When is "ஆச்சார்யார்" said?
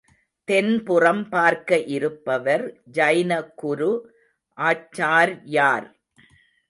4.57-5.87